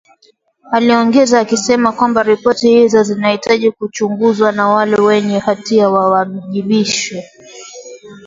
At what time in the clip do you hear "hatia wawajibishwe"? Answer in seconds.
5.39-7.23